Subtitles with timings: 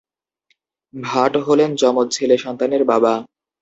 [0.93, 3.13] ভাট হলেন যমজ ছেলে সন্তানের বাবা।